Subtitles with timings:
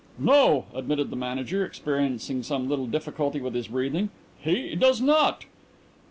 [0.17, 5.45] "No," admitted the Manager, experiencing some little difficulty with his breathing, "he does not."